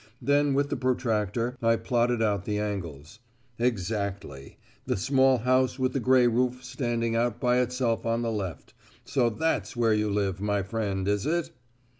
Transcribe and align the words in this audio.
Then 0.19 0.55
with 0.55 0.71
the 0.71 0.75
protractor 0.75 1.57
I 1.61 1.75
plotted 1.75 2.23
out 2.23 2.45
the 2.45 2.57
angles. 2.57 3.19
"Exactly. 3.59 4.57
The 4.87 4.97
small 4.97 5.37
house 5.37 5.77
with 5.77 5.93
the 5.93 5.99
grey 5.99 6.25
roof 6.25 6.63
standing 6.63 7.15
out 7.15 7.39
by 7.39 7.59
itself 7.59 8.03
on 8.03 8.23
the 8.23 8.31
left. 8.31 8.73
So 9.05 9.29
that's 9.29 9.75
where 9.75 9.93
you 9.93 10.09
live, 10.09 10.41
my 10.41 10.63
friend, 10.63 11.07
is 11.07 11.27
it?" 11.27 11.51